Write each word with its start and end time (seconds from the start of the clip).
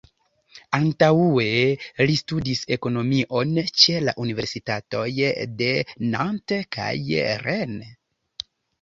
Antaŭe 0.77 1.45
li 2.11 2.15
studis 2.21 2.63
ekonomion 2.77 3.53
ĉe 3.83 4.01
la 4.07 4.17
universitatoj 4.27 5.07
de 5.63 5.71
Nantes 6.17 6.69
kaj 6.81 6.93
Rennes. 7.49 8.55